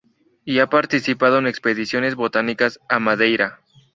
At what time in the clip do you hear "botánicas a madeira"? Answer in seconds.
2.15-3.61